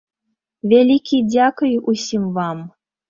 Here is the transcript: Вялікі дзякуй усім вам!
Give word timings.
Вялікі 0.71 1.17
дзякуй 1.33 1.77
усім 1.93 2.29
вам! 2.39 2.65